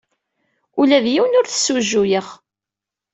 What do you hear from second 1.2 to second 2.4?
ur t-ssujjuyeɣ.